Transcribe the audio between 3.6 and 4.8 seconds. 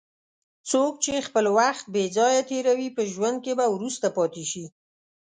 وروسته پاتې شي.